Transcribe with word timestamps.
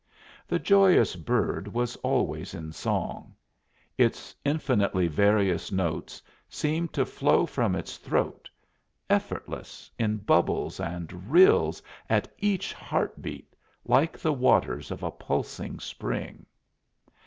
The 0.47 0.57
joyous 0.57 1.15
bird 1.15 1.67
was 1.67 1.95
always 1.97 2.55
in 2.55 2.71
song; 2.71 3.35
its 3.99 4.35
infinitely 4.43 5.05
various 5.07 5.71
notes 5.71 6.23
seemed 6.49 6.91
to 6.93 7.05
flow 7.05 7.45
from 7.45 7.75
its 7.75 7.97
throat, 7.97 8.49
effortless, 9.11 9.91
in 9.99 10.17
bubbles 10.17 10.79
and 10.79 11.29
rills 11.29 11.83
at 12.09 12.33
each 12.39 12.73
heart 12.73 13.21
beat, 13.21 13.55
like 13.85 14.17
the 14.17 14.33
waters 14.33 14.89
of 14.89 15.03
a 15.03 15.11
pulsing 15.11 15.79
spring. 15.79 16.47